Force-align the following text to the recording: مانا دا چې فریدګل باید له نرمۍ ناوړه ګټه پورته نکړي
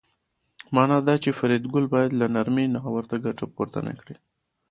مانا 0.75 0.97
دا 1.07 1.15
چې 1.23 1.29
فریدګل 1.39 1.85
باید 1.93 2.11
له 2.19 2.25
نرمۍ 2.35 2.65
ناوړه 2.75 3.17
ګټه 3.25 3.45
پورته 3.55 3.79
نکړي 3.87 4.15